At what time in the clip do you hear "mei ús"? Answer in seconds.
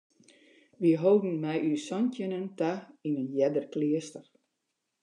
1.43-1.83